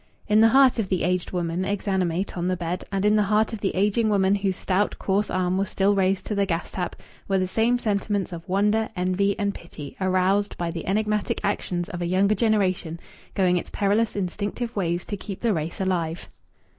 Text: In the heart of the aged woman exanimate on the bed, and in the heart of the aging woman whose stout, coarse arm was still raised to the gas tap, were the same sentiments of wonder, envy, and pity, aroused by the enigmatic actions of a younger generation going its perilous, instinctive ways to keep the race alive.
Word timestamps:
In 0.27 0.41
the 0.41 0.47
heart 0.49 0.79
of 0.79 0.89
the 0.89 1.03
aged 1.03 1.29
woman 1.29 1.63
exanimate 1.63 2.35
on 2.35 2.47
the 2.47 2.57
bed, 2.57 2.83
and 2.91 3.05
in 3.05 3.15
the 3.15 3.21
heart 3.21 3.53
of 3.53 3.61
the 3.61 3.75
aging 3.75 4.09
woman 4.09 4.33
whose 4.33 4.55
stout, 4.57 4.97
coarse 4.97 5.29
arm 5.29 5.59
was 5.59 5.69
still 5.69 5.93
raised 5.93 6.25
to 6.25 6.33
the 6.33 6.47
gas 6.47 6.71
tap, 6.71 6.95
were 7.27 7.37
the 7.37 7.47
same 7.47 7.77
sentiments 7.77 8.33
of 8.33 8.49
wonder, 8.49 8.89
envy, 8.95 9.37
and 9.37 9.53
pity, 9.53 9.95
aroused 10.01 10.57
by 10.57 10.71
the 10.71 10.87
enigmatic 10.87 11.39
actions 11.43 11.87
of 11.87 12.01
a 12.01 12.07
younger 12.07 12.33
generation 12.33 12.99
going 13.35 13.57
its 13.57 13.69
perilous, 13.69 14.15
instinctive 14.15 14.75
ways 14.75 15.05
to 15.05 15.15
keep 15.15 15.39
the 15.41 15.53
race 15.53 15.79
alive. 15.79 16.27